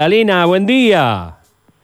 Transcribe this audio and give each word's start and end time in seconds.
Alina, 0.00 0.46
buen 0.46 0.64
día. 0.64 1.34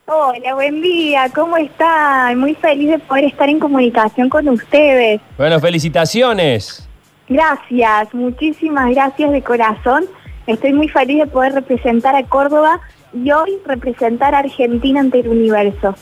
Hola, 0.06 0.55
buen 0.55 0.80
día, 0.80 1.28
¿cómo 1.34 1.57
están? 1.57 2.38
Muy 2.38 2.54
feliz 2.54 2.90
de 2.90 3.00
poder 3.00 3.25
estar 3.25 3.48
en 3.48 3.58
comunicación 3.58 4.29
con 4.29 4.48
ustedes. 4.50 5.21
Bueno, 5.37 5.58
felicitaciones. 5.58 6.88
Gracias, 7.29 8.14
muchísimas 8.14 8.90
gracias 8.90 9.32
de 9.32 9.42
corazón. 9.42 10.04
Estoy 10.46 10.74
muy 10.74 10.88
feliz 10.88 11.19
de 11.19 11.27
poder 11.27 11.54
representar 11.54 12.14
a 12.14 12.22
Córdoba 12.22 12.79
y 13.12 13.32
hoy 13.32 13.58
representar 13.66 14.33
a 14.37 14.38
Argentina 14.38 15.01
ante 15.01 15.19
el 15.19 15.31
universo. 15.31 15.96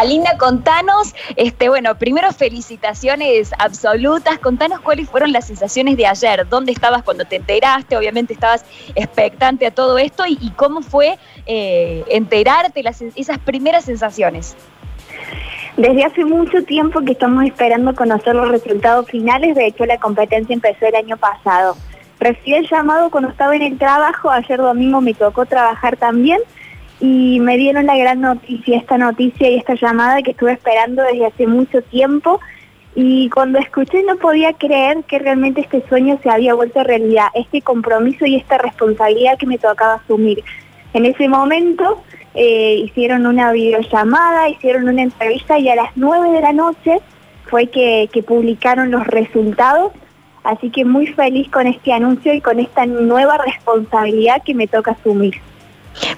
Alina, 0.00 0.38
contanos, 0.38 1.14
este, 1.36 1.68
bueno, 1.68 1.94
primero 1.98 2.32
felicitaciones 2.32 3.52
absolutas, 3.58 4.38
contanos 4.38 4.80
cuáles 4.80 5.10
fueron 5.10 5.30
las 5.30 5.46
sensaciones 5.46 5.98
de 5.98 6.06
ayer, 6.06 6.48
dónde 6.48 6.72
estabas 6.72 7.02
cuando 7.02 7.26
te 7.26 7.36
enteraste, 7.36 7.98
obviamente 7.98 8.32
estabas 8.32 8.64
expectante 8.94 9.66
a 9.66 9.70
todo 9.70 9.98
esto. 9.98 10.24
Y, 10.26 10.52
cómo 10.56 10.80
fue 10.80 11.18
eh, 11.44 12.02
enterarte, 12.08 12.82
las, 12.82 13.02
esas 13.02 13.38
primeras 13.40 13.84
sensaciones. 13.84 14.56
Desde 15.76 16.02
hace 16.02 16.24
mucho 16.24 16.62
tiempo 16.64 17.02
que 17.02 17.12
estamos 17.12 17.44
esperando 17.44 17.94
conocer 17.94 18.34
los 18.34 18.48
resultados 18.48 19.06
finales, 19.06 19.54
de 19.54 19.66
hecho 19.66 19.84
la 19.84 19.98
competencia 19.98 20.54
empezó 20.54 20.86
el 20.86 20.94
año 20.94 21.18
pasado. 21.18 21.76
Recibí 22.18 22.54
el 22.54 22.66
llamado 22.66 23.10
cuando 23.10 23.28
estaba 23.28 23.54
en 23.54 23.62
el 23.62 23.78
trabajo, 23.78 24.30
ayer 24.30 24.58
domingo 24.58 25.02
me 25.02 25.12
tocó 25.12 25.44
trabajar 25.44 25.98
también 25.98 26.40
y 27.00 27.40
me 27.40 27.56
dieron 27.56 27.86
la 27.86 27.96
gran 27.96 28.20
noticia, 28.20 28.76
esta 28.76 28.98
noticia 28.98 29.48
y 29.48 29.56
esta 29.56 29.74
llamada 29.74 30.22
que 30.22 30.32
estuve 30.32 30.52
esperando 30.52 31.02
desde 31.02 31.26
hace 31.26 31.46
mucho 31.46 31.80
tiempo 31.82 32.40
y 32.94 33.30
cuando 33.30 33.58
escuché 33.58 34.02
no 34.02 34.16
podía 34.16 34.52
creer 34.52 35.04
que 35.04 35.18
realmente 35.18 35.62
este 35.62 35.82
sueño 35.88 36.18
se 36.22 36.28
había 36.28 36.54
vuelto 36.54 36.82
realidad, 36.82 37.28
este 37.34 37.62
compromiso 37.62 38.26
y 38.26 38.36
esta 38.36 38.58
responsabilidad 38.58 39.38
que 39.38 39.46
me 39.46 39.58
tocaba 39.58 39.94
asumir. 39.94 40.44
En 40.92 41.06
ese 41.06 41.28
momento 41.28 42.02
eh, 42.34 42.82
hicieron 42.84 43.26
una 43.26 43.52
videollamada, 43.52 44.48
hicieron 44.48 44.88
una 44.88 45.02
entrevista 45.02 45.58
y 45.58 45.68
a 45.68 45.76
las 45.76 45.96
9 45.96 46.32
de 46.32 46.40
la 46.40 46.52
noche 46.52 46.98
fue 47.44 47.68
que, 47.68 48.10
que 48.12 48.22
publicaron 48.22 48.90
los 48.90 49.06
resultados, 49.06 49.92
así 50.42 50.70
que 50.70 50.84
muy 50.84 51.06
feliz 51.06 51.48
con 51.50 51.66
este 51.66 51.92
anuncio 51.92 52.34
y 52.34 52.40
con 52.40 52.58
esta 52.60 52.86
nueva 52.86 53.38
responsabilidad 53.38 54.42
que 54.44 54.54
me 54.54 54.66
toca 54.66 54.92
asumir. 54.92 55.40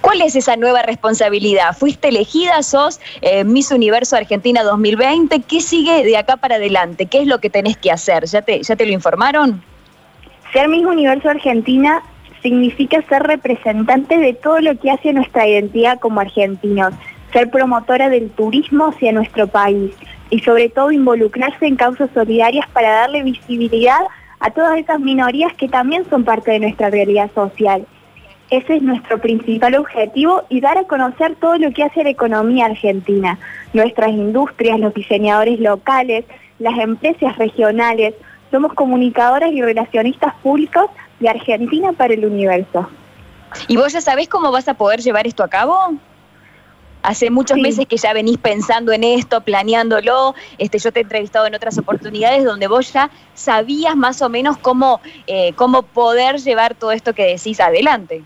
¿Cuál 0.02 0.20
es 0.20 0.34
esa 0.34 0.56
nueva 0.56 0.82
responsabilidad? 0.82 1.76
¿Fuiste 1.78 2.08
elegida, 2.08 2.60
sos 2.64 3.00
eh, 3.20 3.44
Miss 3.44 3.70
Universo 3.70 4.16
Argentina 4.16 4.64
2020? 4.64 5.42
¿Qué 5.42 5.60
sigue 5.60 6.02
de 6.02 6.16
acá 6.16 6.36
para 6.36 6.56
adelante? 6.56 7.06
¿Qué 7.06 7.20
es 7.20 7.28
lo 7.28 7.38
que 7.38 7.48
tenés 7.48 7.76
que 7.76 7.92
hacer? 7.92 8.26
¿Ya 8.26 8.42
te, 8.42 8.60
ya 8.62 8.74
te 8.74 8.84
lo 8.84 8.92
informaron? 8.92 9.62
Ser 10.52 10.68
Miss 10.68 10.84
Universo 10.84 11.30
Argentina 11.30 12.02
significa 12.42 13.00
ser 13.02 13.22
representante 13.22 14.18
de 14.18 14.34
todo 14.34 14.58
lo 14.58 14.76
que 14.76 14.90
hace 14.90 15.12
nuestra 15.12 15.46
identidad 15.46 16.00
como 16.00 16.20
argentinos, 16.20 16.92
ser 17.32 17.48
promotora 17.50 18.08
del 18.08 18.28
turismo 18.30 18.88
hacia 18.88 19.12
nuestro 19.12 19.46
país 19.46 19.94
y 20.30 20.40
sobre 20.40 20.68
todo 20.68 20.90
involucrarse 20.90 21.66
en 21.66 21.76
causas 21.76 22.10
solidarias 22.12 22.66
para 22.72 22.90
darle 22.90 23.22
visibilidad 23.22 24.00
a 24.40 24.50
todas 24.50 24.76
esas 24.78 24.98
minorías 24.98 25.52
que 25.54 25.68
también 25.68 26.04
son 26.10 26.24
parte 26.24 26.50
de 26.50 26.58
nuestra 26.58 26.90
realidad 26.90 27.30
social. 27.32 27.86
Ese 28.52 28.76
es 28.76 28.82
nuestro 28.82 29.18
principal 29.18 29.74
objetivo 29.76 30.42
y 30.50 30.60
dar 30.60 30.76
a 30.76 30.84
conocer 30.84 31.36
todo 31.36 31.56
lo 31.56 31.72
que 31.72 31.84
hace 31.84 32.04
la 32.04 32.10
economía 32.10 32.66
argentina, 32.66 33.38
nuestras 33.72 34.10
industrias, 34.10 34.78
los 34.78 34.92
diseñadores 34.92 35.58
locales, 35.58 36.26
las 36.58 36.78
empresas 36.78 37.34
regionales. 37.38 38.12
Somos 38.50 38.74
comunicadoras 38.74 39.50
y 39.52 39.62
relacionistas 39.62 40.34
públicos 40.42 40.90
de 41.18 41.30
Argentina 41.30 41.94
para 41.94 42.12
el 42.12 42.26
universo. 42.26 42.90
¿Y 43.68 43.78
vos 43.78 43.94
ya 43.94 44.02
sabés 44.02 44.28
cómo 44.28 44.52
vas 44.52 44.68
a 44.68 44.74
poder 44.74 45.00
llevar 45.00 45.26
esto 45.26 45.42
a 45.42 45.48
cabo? 45.48 45.94
Hace 47.02 47.30
muchos 47.30 47.56
meses 47.56 47.86
que 47.86 47.96
ya 47.96 48.12
venís 48.12 48.36
pensando 48.36 48.92
en 48.92 49.02
esto, 49.02 49.40
planeándolo. 49.40 50.34
Este, 50.58 50.78
yo 50.78 50.92
te 50.92 51.00
he 51.00 51.02
entrevistado 51.04 51.46
en 51.46 51.54
otras 51.54 51.78
oportunidades 51.78 52.44
donde 52.44 52.66
vos 52.66 52.92
ya 52.92 53.10
sabías 53.32 53.96
más 53.96 54.20
o 54.20 54.28
menos 54.28 54.58
cómo, 54.58 55.00
eh, 55.26 55.54
cómo 55.54 55.84
poder 55.84 56.36
llevar 56.36 56.74
todo 56.74 56.92
esto 56.92 57.14
que 57.14 57.24
decís 57.24 57.58
adelante. 57.58 58.22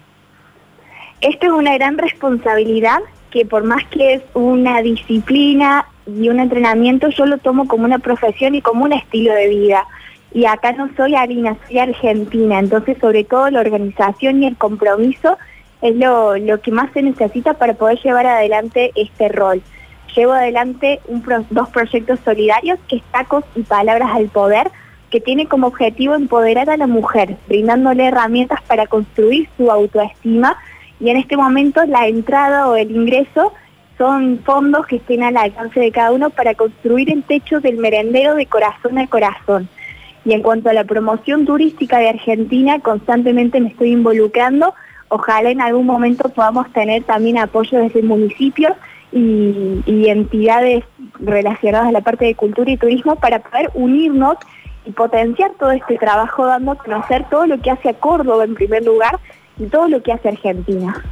Esto 1.20 1.46
es 1.46 1.52
una 1.52 1.74
gran 1.74 1.96
responsabilidad 1.96 3.00
que 3.30 3.46
por 3.46 3.64
más 3.64 3.84
que 3.86 4.14
es 4.14 4.22
una 4.34 4.82
disciplina 4.82 5.86
y 6.06 6.28
un 6.28 6.40
entrenamiento, 6.40 7.08
yo 7.08 7.26
lo 7.26 7.38
tomo 7.38 7.66
como 7.66 7.84
una 7.84 7.98
profesión 7.98 8.54
y 8.54 8.62
como 8.62 8.84
un 8.84 8.92
estilo 8.92 9.32
de 9.34 9.48
vida. 9.48 9.84
Y 10.32 10.44
acá 10.44 10.72
no 10.72 10.90
soy 10.96 11.14
harina, 11.14 11.56
soy 11.66 11.78
argentina, 11.78 12.58
entonces 12.58 12.98
sobre 13.00 13.24
todo 13.24 13.50
la 13.50 13.60
organización 13.60 14.42
y 14.42 14.46
el 14.46 14.56
compromiso 14.56 15.38
es 15.82 15.96
lo, 15.96 16.34
que 16.62 16.70
más 16.70 16.92
se 16.92 17.02
necesita 17.02 17.54
para 17.54 17.74
poder 17.74 17.98
llevar 18.02 18.26
adelante 18.26 18.92
este 18.94 19.28
rol. 19.28 19.62
Llevo 20.14 20.32
adelante 20.32 21.00
dos 21.50 21.68
proyectos 21.70 22.20
solidarios 22.24 22.78
que 22.88 22.96
es 22.96 23.02
Tacos 23.10 23.44
y 23.54 23.62
Palabras 23.62 24.10
al 24.12 24.28
Poder, 24.28 24.70
que 25.10 25.20
tiene 25.20 25.46
como 25.46 25.68
objetivo 25.68 26.14
empoderar 26.14 26.68
a 26.70 26.76
la 26.76 26.86
mujer, 26.86 27.36
brindándole 27.48 28.06
herramientas 28.06 28.60
para 28.62 28.86
construir 28.86 29.48
su 29.56 29.70
autoestima 29.70 30.56
y 31.00 31.10
en 31.10 31.16
este 31.16 31.36
momento 31.36 31.84
la 31.84 32.06
entrada 32.06 32.68
o 32.68 32.76
el 32.76 32.90
ingreso 32.90 33.52
son 33.98 34.40
fondos 34.44 34.86
que 34.86 34.96
estén 34.96 35.22
al 35.22 35.36
alcance 35.36 35.80
de 35.80 35.90
cada 35.90 36.12
uno 36.12 36.30
para 36.30 36.54
construir 36.54 37.10
el 37.10 37.22
techo 37.22 37.60
del 37.60 37.78
merendero 37.78 38.34
de 38.34 38.46
corazón 38.46 38.98
a 38.98 39.06
corazón. 39.06 39.68
Y 40.24 40.32
en 40.32 40.42
cuanto 40.42 40.68
a 40.68 40.72
la 40.72 40.84
promoción 40.84 41.46
turística 41.46 41.98
de 41.98 42.08
Argentina, 42.08 42.80
constantemente 42.80 43.60
me 43.60 43.68
estoy 43.68 43.92
involucrando. 43.92 44.74
Ojalá 45.08 45.50
en 45.50 45.60
algún 45.60 45.86
momento 45.86 46.28
podamos 46.30 46.70
tener 46.72 47.04
también 47.04 47.38
apoyo 47.38 47.78
desde 47.78 48.02
municipios 48.02 48.72
y, 49.12 49.82
y 49.86 50.08
entidades 50.08 50.84
relacionadas 51.20 51.88
a 51.88 51.92
la 51.92 52.00
parte 52.00 52.24
de 52.24 52.34
cultura 52.34 52.70
y 52.70 52.76
turismo 52.76 53.16
para 53.16 53.38
poder 53.38 53.70
unirnos 53.74 54.36
y 54.84 54.90
potenciar 54.90 55.52
todo 55.58 55.70
este 55.70 55.96
trabajo, 55.96 56.44
dando 56.44 56.72
a 56.72 56.76
conocer 56.76 57.24
todo 57.30 57.46
lo 57.46 57.60
que 57.60 57.70
hace 57.70 57.88
a 57.88 57.94
Córdoba 57.94 58.44
en 58.44 58.54
primer 58.54 58.84
lugar 58.84 59.18
y 59.58 59.66
todo 59.66 59.88
lo 59.88 60.02
que 60.02 60.12
hace 60.12 60.28
Argentina. 60.28 61.02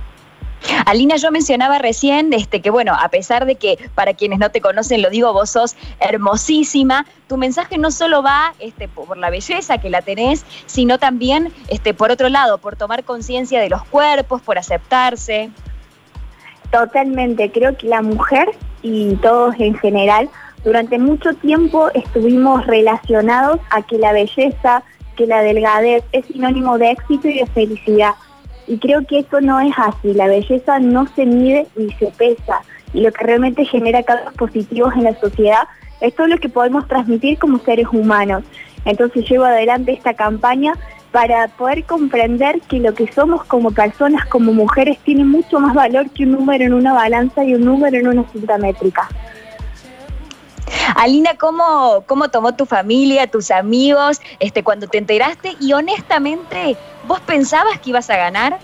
Alina, 0.86 1.16
yo 1.16 1.30
mencionaba 1.30 1.78
recién 1.78 2.32
este, 2.32 2.60
que, 2.60 2.70
bueno, 2.70 2.94
a 2.98 3.08
pesar 3.08 3.46
de 3.46 3.56
que 3.56 3.78
para 3.94 4.14
quienes 4.14 4.38
no 4.38 4.50
te 4.50 4.60
conocen, 4.60 5.02
lo 5.02 5.10
digo, 5.10 5.32
vos 5.32 5.50
sos 5.50 5.76
hermosísima, 6.00 7.06
tu 7.28 7.36
mensaje 7.36 7.78
no 7.78 7.90
solo 7.90 8.22
va 8.22 8.54
este, 8.58 8.88
por 8.88 9.16
la 9.16 9.30
belleza 9.30 9.78
que 9.78 9.90
la 9.90 10.02
tenés, 10.02 10.44
sino 10.66 10.98
también, 10.98 11.52
este, 11.68 11.94
por 11.94 12.10
otro 12.10 12.28
lado, 12.28 12.58
por 12.58 12.76
tomar 12.76 13.04
conciencia 13.04 13.60
de 13.60 13.68
los 13.68 13.84
cuerpos, 13.84 14.42
por 14.42 14.58
aceptarse. 14.58 15.50
Totalmente, 16.70 17.50
creo 17.50 17.76
que 17.76 17.86
la 17.86 18.02
mujer 18.02 18.48
y 18.82 19.14
todos 19.16 19.54
en 19.58 19.76
general, 19.78 20.28
durante 20.64 20.98
mucho 20.98 21.34
tiempo 21.34 21.90
estuvimos 21.94 22.66
relacionados 22.66 23.60
a 23.70 23.82
que 23.82 23.98
la 23.98 24.12
belleza, 24.12 24.82
que 25.16 25.26
la 25.26 25.42
delgadez 25.42 26.04
es 26.12 26.26
sinónimo 26.26 26.78
de 26.78 26.90
éxito 26.90 27.28
y 27.28 27.38
de 27.38 27.46
felicidad 27.46 28.14
y 28.66 28.78
creo 28.78 29.06
que 29.06 29.20
eso 29.20 29.40
no 29.40 29.60
es 29.60 29.74
así, 29.76 30.14
la 30.14 30.26
belleza 30.26 30.78
no 30.78 31.06
se 31.14 31.26
mide 31.26 31.66
ni 31.76 31.90
se 31.92 32.06
pesa 32.06 32.62
y 32.92 33.00
lo 33.00 33.12
que 33.12 33.24
realmente 33.24 33.64
genera 33.64 34.02
cambios 34.02 34.34
positivos 34.34 34.94
en 34.94 35.04
la 35.04 35.14
sociedad 35.20 35.64
es 36.00 36.14
todo 36.14 36.26
lo 36.26 36.38
que 36.38 36.48
podemos 36.48 36.86
transmitir 36.86 37.38
como 37.38 37.58
seres 37.58 37.86
humanos. 37.92 38.44
Entonces 38.84 39.28
llevo 39.28 39.44
adelante 39.44 39.92
esta 39.92 40.14
campaña 40.14 40.74
para 41.10 41.48
poder 41.48 41.84
comprender 41.84 42.60
que 42.62 42.80
lo 42.80 42.92
que 42.92 43.10
somos 43.12 43.44
como 43.44 43.70
personas, 43.70 44.26
como 44.26 44.52
mujeres, 44.52 44.98
tiene 45.04 45.24
mucho 45.24 45.60
más 45.60 45.74
valor 45.74 46.10
que 46.10 46.24
un 46.24 46.32
número 46.32 46.64
en 46.64 46.74
una 46.74 46.92
balanza 46.92 47.44
y 47.44 47.54
un 47.54 47.64
número 47.64 47.96
en 47.96 48.08
una 48.08 48.24
cinta 48.32 48.58
métrica. 48.58 49.08
Alina, 50.96 51.36
¿cómo, 51.38 52.04
¿cómo 52.06 52.28
tomó 52.28 52.54
tu 52.54 52.66
familia, 52.66 53.26
tus 53.26 53.50
amigos, 53.50 54.20
este, 54.40 54.62
cuando 54.62 54.86
te 54.86 54.98
enteraste? 54.98 55.56
Y 55.60 55.72
honestamente, 55.72 56.76
¿vos 57.06 57.20
pensabas 57.20 57.78
que 57.80 57.90
ibas 57.90 58.10
a 58.10 58.16
ganar? 58.16 58.58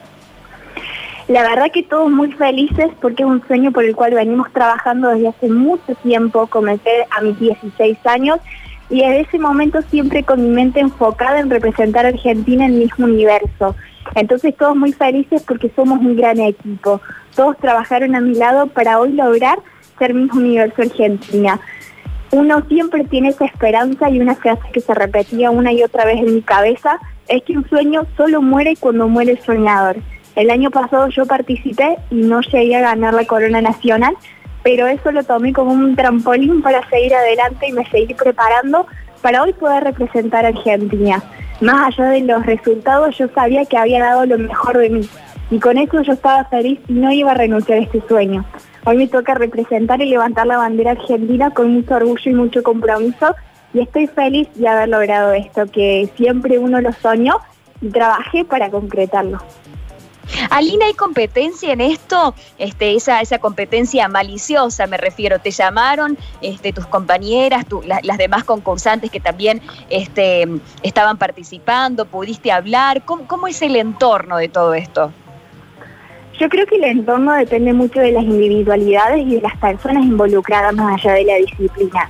La 1.28 1.42
verdad 1.42 1.70
que 1.72 1.84
todos 1.84 2.10
muy 2.10 2.32
felices 2.32 2.90
porque 3.00 3.22
es 3.22 3.28
un 3.28 3.46
sueño 3.46 3.70
por 3.70 3.84
el 3.84 3.94
cual 3.94 4.14
venimos 4.14 4.52
trabajando 4.52 5.08
desde 5.08 5.28
hace 5.28 5.48
mucho 5.48 5.94
tiempo. 6.02 6.46
Comencé 6.48 7.06
a 7.10 7.20
mis 7.20 7.38
16 7.38 7.98
años 8.04 8.40
y 8.88 9.00
desde 9.00 9.20
ese 9.20 9.38
momento 9.38 9.80
siempre 9.82 10.24
con 10.24 10.42
mi 10.42 10.48
mente 10.48 10.80
enfocada 10.80 11.38
en 11.38 11.48
representar 11.48 12.04
a 12.04 12.08
Argentina 12.08 12.64
en 12.64 12.72
el 12.72 12.80
mismo 12.80 13.04
universo. 13.04 13.76
Entonces 14.16 14.56
todos 14.56 14.74
muy 14.74 14.92
felices 14.92 15.42
porque 15.46 15.70
somos 15.76 16.00
un 16.00 16.16
gran 16.16 16.40
equipo. 16.40 17.00
Todos 17.36 17.56
trabajaron 17.58 18.16
a 18.16 18.20
mi 18.20 18.34
lado 18.34 18.66
para 18.66 18.98
hoy 18.98 19.12
lograr 19.12 19.60
ser 19.98 20.14
mismo 20.14 20.40
universo 20.40 20.82
Argentina 20.82 21.60
uno 22.32 22.62
siempre 22.68 23.04
tiene 23.04 23.30
esa 23.30 23.44
esperanza 23.44 24.08
y 24.08 24.20
una 24.20 24.36
frase 24.36 24.62
que 24.72 24.80
se 24.80 24.94
repetía 24.94 25.50
una 25.50 25.72
y 25.72 25.82
otra 25.82 26.04
vez 26.04 26.18
en 26.20 26.34
mi 26.34 26.42
cabeza, 26.42 26.98
es 27.28 27.42
que 27.42 27.56
un 27.56 27.68
sueño 27.68 28.06
solo 28.16 28.40
muere 28.40 28.74
cuando 28.78 29.08
muere 29.08 29.32
el 29.32 29.40
soñador. 29.40 29.96
El 30.36 30.50
año 30.50 30.70
pasado 30.70 31.08
yo 31.08 31.26
participé 31.26 31.96
y 32.10 32.16
no 32.16 32.40
llegué 32.40 32.76
a 32.76 32.80
ganar 32.82 33.14
la 33.14 33.26
corona 33.26 33.60
nacional, 33.60 34.16
pero 34.62 34.86
eso 34.86 35.10
lo 35.10 35.24
tomé 35.24 35.52
como 35.52 35.72
un 35.72 35.96
trampolín 35.96 36.62
para 36.62 36.88
seguir 36.88 37.14
adelante 37.14 37.68
y 37.68 37.72
me 37.72 37.84
seguir 37.86 38.14
preparando 38.16 38.86
para 39.22 39.42
hoy 39.42 39.52
poder 39.52 39.84
representar 39.84 40.44
a 40.44 40.48
Argentina. 40.48 41.22
Más 41.60 41.88
allá 41.88 42.10
de 42.10 42.20
los 42.20 42.46
resultados, 42.46 43.18
yo 43.18 43.28
sabía 43.34 43.64
que 43.64 43.76
había 43.76 44.02
dado 44.04 44.24
lo 44.24 44.38
mejor 44.38 44.78
de 44.78 44.90
mí. 44.90 45.08
Y 45.50 45.58
con 45.58 45.78
eso 45.78 46.00
yo 46.02 46.12
estaba 46.12 46.44
feliz 46.44 46.78
y 46.88 46.92
no 46.92 47.12
iba 47.12 47.32
a 47.32 47.34
renunciar 47.34 47.78
a 47.78 47.82
este 47.82 48.00
sueño. 48.08 48.44
Hoy 48.84 48.96
me 48.96 49.08
toca 49.08 49.34
representar 49.34 50.00
y 50.00 50.06
levantar 50.06 50.46
la 50.46 50.56
bandera 50.56 50.92
argentina 50.92 51.50
con 51.50 51.72
mucho 51.72 51.96
orgullo 51.96 52.30
y 52.30 52.34
mucho 52.34 52.62
compromiso 52.62 53.34
y 53.74 53.80
estoy 53.80 54.06
feliz 54.06 54.48
de 54.54 54.68
haber 54.68 54.88
logrado 54.88 55.32
esto, 55.32 55.66
que 55.66 56.10
siempre 56.16 56.58
uno 56.58 56.80
lo 56.80 56.92
soñó 56.92 57.38
y 57.80 57.88
trabajé 57.90 58.44
para 58.44 58.70
concretarlo. 58.70 59.38
Alina, 60.50 60.86
¿hay 60.86 60.94
competencia 60.94 61.72
en 61.72 61.80
esto? 61.80 62.34
Este, 62.58 62.94
esa, 62.94 63.20
esa 63.20 63.38
competencia 63.38 64.08
maliciosa, 64.08 64.86
me 64.86 64.96
refiero. 64.96 65.38
¿Te 65.40 65.50
llamaron 65.50 66.16
este, 66.40 66.72
tus 66.72 66.86
compañeras, 66.86 67.66
las 68.02 68.18
demás 68.18 68.44
concursantes 68.44 69.10
que 69.10 69.20
también 69.20 69.60
este, 69.88 70.46
estaban 70.82 71.18
participando? 71.18 72.06
¿Pudiste 72.06 72.52
hablar? 72.52 73.02
¿Cómo, 73.04 73.48
es 73.48 73.60
el 73.62 73.76
entorno 73.76 74.36
de 74.36 74.48
todo 74.48 74.74
esto? 74.74 75.12
Yo 76.40 76.48
creo 76.48 76.64
que 76.64 76.76
el 76.76 76.84
entorno 76.84 77.34
depende 77.34 77.74
mucho 77.74 78.00
de 78.00 78.12
las 78.12 78.24
individualidades 78.24 79.26
y 79.26 79.34
de 79.34 79.40
las 79.42 79.56
personas 79.58 80.04
involucradas 80.04 80.74
más 80.74 80.98
allá 80.98 81.12
de 81.12 81.24
la 81.24 81.34
disciplina. 81.34 82.08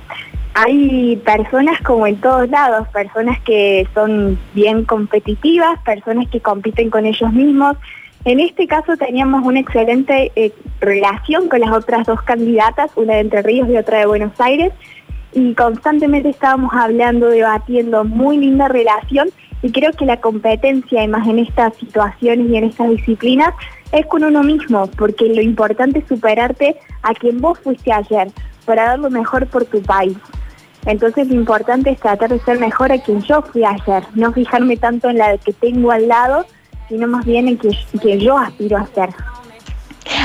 Hay 0.53 1.17
personas 1.17 1.81
como 1.81 2.07
en 2.07 2.15
todos 2.15 2.49
lados, 2.49 2.87
personas 2.89 3.41
que 3.41 3.85
son 3.93 4.39
bien 4.53 4.85
competitivas, 4.85 5.77
personas 5.83 6.29
que 6.29 6.39
compiten 6.39 6.89
con 6.89 7.05
ellos 7.05 7.33
mismos, 7.33 7.75
en 8.23 8.39
este 8.39 8.67
caso 8.67 8.95
teníamos 8.95 9.43
una 9.43 9.59
excelente 9.59 10.31
eh, 10.35 10.53
relación 10.79 11.49
con 11.49 11.59
las 11.59 11.71
otras 11.71 12.07
dos 12.07 12.21
candidatas, 12.21 12.91
una 12.95 13.15
de 13.15 13.21
Entre 13.21 13.41
Ríos 13.41 13.67
y 13.67 13.75
otra 13.75 13.99
de 13.99 14.05
Buenos 14.05 14.39
Aires, 14.39 14.71
y 15.33 15.55
constantemente 15.55 16.29
estábamos 16.29 16.71
hablando, 16.73 17.27
debatiendo, 17.27 18.05
muy 18.05 18.37
linda 18.37 18.69
relación, 18.69 19.27
y 19.61 19.71
creo 19.71 19.91
que 19.91 20.05
la 20.05 20.19
competencia, 20.19 21.05
más 21.07 21.27
en 21.27 21.39
estas 21.39 21.75
situaciones 21.75 22.49
y 22.49 22.55
en 22.55 22.63
estas 22.65 22.89
disciplinas, 22.89 23.53
es 23.91 24.05
con 24.07 24.23
uno 24.23 24.43
mismo, 24.43 24.87
porque 24.97 25.27
lo 25.27 25.41
importante 25.41 25.99
es 25.99 26.07
superarte 26.07 26.77
a 27.03 27.13
quien 27.13 27.39
vos 27.39 27.59
fuiste 27.59 27.91
ayer, 27.91 28.29
para 28.65 28.85
dar 28.85 28.99
lo 28.99 29.09
mejor 29.09 29.47
por 29.47 29.65
tu 29.65 29.81
país. 29.81 30.17
Entonces 30.85 31.27
lo 31.27 31.35
importante 31.35 31.91
es 31.91 31.99
tratar 31.99 32.29
de 32.29 32.39
ser 32.39 32.59
mejor 32.59 32.91
a 32.91 32.97
quien 32.97 33.21
yo 33.21 33.41
fui 33.41 33.63
ayer, 33.63 34.03
no 34.15 34.33
fijarme 34.33 34.77
tanto 34.77 35.09
en 35.09 35.19
la 35.19 35.37
que 35.37 35.53
tengo 35.53 35.91
al 35.91 36.07
lado, 36.07 36.45
sino 36.89 37.07
más 37.07 37.25
bien 37.25 37.47
en 37.47 37.57
que, 37.57 37.69
que 38.01 38.19
yo 38.19 38.37
aspiro 38.37 38.77
a 38.77 38.87
ser. 38.87 39.09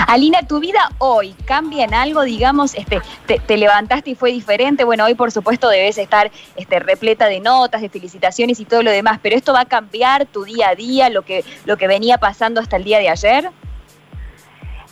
Alina, 0.07 0.43
¿tu 0.43 0.61
vida 0.61 0.91
hoy 0.99 1.35
cambia 1.45 1.85
en 1.85 1.95
algo? 1.95 2.23
Digamos, 2.23 2.75
este, 2.75 3.01
te, 3.27 3.57
levantaste 3.57 4.11
y 4.11 4.15
fue 4.15 4.33
diferente. 4.33 4.85
Bueno, 4.85 5.05
hoy 5.05 5.15
por 5.15 5.33
supuesto 5.33 5.69
debes 5.69 5.99
estar 5.99 6.31
este, 6.57 6.79
repleta 6.79 7.27
de 7.27 7.41
notas, 7.41 7.81
de 7.81 7.89
felicitaciones 7.89 8.61
y 8.61 8.65
todo 8.65 8.83
lo 8.83 8.91
demás, 8.91 9.19
pero 9.23 9.37
¿esto 9.37 9.53
va 9.53 9.61
a 9.61 9.65
cambiar 9.65 10.27
tu 10.27 10.45
día 10.45 10.71
a 10.71 10.75
día, 10.75 11.11
lo 11.11 11.23
que, 11.23 11.45
lo 11.65 11.77
que 11.77 11.87
venía 11.87 12.19
pasando 12.19 12.61
hasta 12.61 12.77
el 12.77 12.85
día 12.85 12.99
de 12.99 13.09
ayer? 13.09 13.51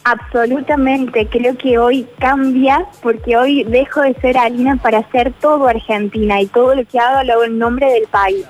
Absolutamente, 0.05 1.27
creo 1.29 1.57
que 1.57 1.79
hoy 1.79 2.07
cambia 2.19 2.85
porque 3.01 3.39
hoy 3.39 3.65
dejo 3.65 4.03
de 4.03 4.15
ser 4.21 4.37
Alina 4.37 4.77
para 4.77 4.99
hacer 4.99 5.33
todo 5.41 5.67
Argentina 5.67 6.43
y 6.43 6.47
todo 6.47 6.75
lo 6.75 6.85
que 6.85 6.99
hago 6.99 7.23
lo 7.25 7.33
hago 7.33 7.45
en 7.45 7.59
nombre 7.59 7.91
del 7.91 8.07
país. 8.09 8.45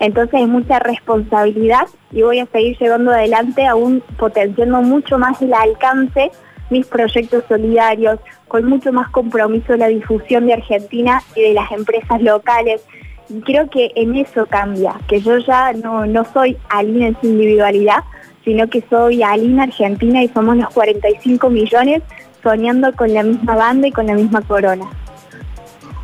Entonces 0.00 0.34
hay 0.34 0.46
mucha 0.46 0.78
responsabilidad 0.78 1.86
y 2.10 2.22
voy 2.22 2.40
a 2.40 2.46
seguir 2.46 2.76
llevando 2.78 3.12
adelante 3.12 3.66
aún 3.66 4.02
potenciando 4.18 4.82
mucho 4.82 5.18
más 5.18 5.40
el 5.40 5.54
alcance 5.54 6.30
mis 6.70 6.86
proyectos 6.86 7.44
solidarios, 7.48 8.18
con 8.48 8.64
mucho 8.64 8.92
más 8.92 9.08
compromiso 9.10 9.76
la 9.76 9.88
difusión 9.88 10.46
de 10.46 10.54
Argentina 10.54 11.22
y 11.34 11.42
de 11.42 11.54
las 11.54 11.70
empresas 11.72 12.20
locales. 12.22 12.82
Y 13.28 13.40
creo 13.40 13.68
que 13.70 13.92
en 13.94 14.16
eso 14.16 14.46
cambia, 14.46 14.94
que 15.08 15.20
yo 15.20 15.38
ya 15.38 15.72
no, 15.72 16.06
no 16.06 16.24
soy 16.24 16.56
Alina 16.68 17.08
en 17.08 17.20
su 17.20 17.26
individualidad, 17.26 18.04
sino 18.44 18.68
que 18.68 18.82
soy 18.90 19.22
Alina 19.22 19.64
Argentina 19.64 20.22
y 20.22 20.28
somos 20.28 20.56
los 20.56 20.68
45 20.70 21.48
millones 21.48 22.02
soñando 22.42 22.92
con 22.92 23.12
la 23.14 23.22
misma 23.22 23.56
banda 23.56 23.88
y 23.88 23.92
con 23.92 24.06
la 24.06 24.14
misma 24.14 24.42
corona. 24.42 24.86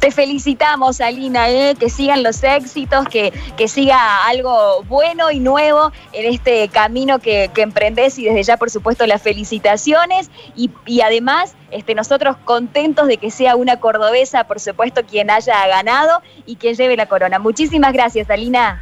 Te 0.01 0.11
felicitamos, 0.11 1.03
Alina, 1.03 1.51
¿eh? 1.51 1.75
que 1.79 1.91
sigan 1.91 2.23
los 2.23 2.43
éxitos, 2.43 3.07
que, 3.07 3.35
que 3.59 3.69
siga 3.69 4.27
algo 4.27 4.83
bueno 4.85 5.31
y 5.31 5.41
nuevo 5.41 5.93
en 6.15 6.33
este 6.33 6.69
camino 6.69 7.19
que, 7.19 7.51
que 7.53 7.61
emprendes 7.61 8.19
y 8.19 8.25
desde 8.25 8.43
ya, 8.43 8.57
por 8.57 8.71
supuesto, 8.71 9.07
las 9.07 9.21
felicitaciones 9.21 10.31
y, 10.57 10.71
y 10.87 11.03
además 11.03 11.55
este, 11.71 11.95
nosotros 11.95 12.39
contentos 12.47 13.09
de 13.09 13.19
que 13.19 13.31
sea 13.31 13.57
una 13.57 13.79
cordobesa, 13.79 14.45
por 14.45 14.59
supuesto, 14.59 15.03
quien 15.05 15.31
haya 15.31 15.67
ganado 15.67 16.23
y 16.47 16.57
quien 16.57 16.77
lleve 16.77 16.97
la 16.97 17.05
corona. 17.05 17.39
Muchísimas 17.39 17.93
gracias, 17.93 18.31
Alina. 18.31 18.81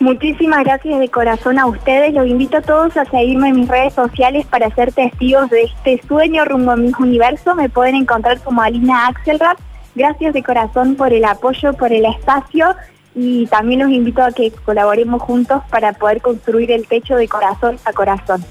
Muchísimas 0.00 0.64
gracias 0.64 0.98
de 0.98 1.08
corazón 1.10 1.60
a 1.60 1.66
ustedes. 1.66 2.12
Los 2.12 2.26
invito 2.26 2.56
a 2.56 2.62
todos 2.62 2.96
a 2.96 3.04
seguirme 3.04 3.50
en 3.50 3.56
mis 3.60 3.68
redes 3.68 3.94
sociales 3.94 4.46
para 4.46 4.74
ser 4.74 4.92
testigos 4.92 5.48
de 5.50 5.62
este 5.62 6.00
sueño 6.08 6.44
rumbo 6.44 6.72
a 6.72 6.76
mi 6.76 6.90
universo. 6.98 7.54
Me 7.54 7.68
pueden 7.68 7.94
encontrar 7.94 8.40
como 8.40 8.62
Alina 8.62 9.06
Axelrad 9.06 9.56
Gracias 10.00 10.32
de 10.32 10.42
corazón 10.42 10.96
por 10.96 11.12
el 11.12 11.26
apoyo, 11.26 11.74
por 11.74 11.92
el 11.92 12.06
espacio 12.06 12.74
y 13.14 13.46
también 13.48 13.80
los 13.80 13.90
invito 13.90 14.22
a 14.22 14.32
que 14.32 14.50
colaboremos 14.50 15.20
juntos 15.20 15.62
para 15.68 15.92
poder 15.92 16.22
construir 16.22 16.70
el 16.70 16.86
techo 16.86 17.16
de 17.16 17.28
corazón 17.28 17.78
a 17.84 17.92
corazón. 17.92 18.42